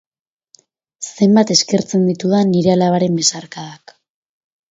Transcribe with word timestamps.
Zenbat 1.25 1.51
eskertzen 1.57 2.09
ditudan 2.11 2.49
nire 2.55 2.73
alabaren 2.77 3.21
besarkadak 3.23 3.97